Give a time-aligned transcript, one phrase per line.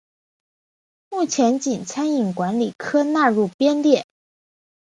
[1.11, 4.03] 目前仅餐饮管理科纳入编列。